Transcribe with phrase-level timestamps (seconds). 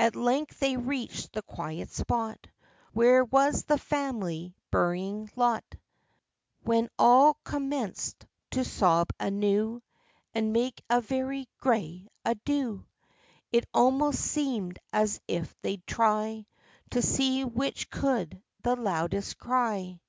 [0.00, 2.48] At length they reached the quiet spot
[2.92, 5.62] Where was the family burying lot,
[6.64, 9.80] When all commenced to sob anew,
[10.34, 12.84] And make a very great ado;
[13.52, 16.46] It almost seemed as if they'd try
[16.90, 20.00] To see which could the loudest cry.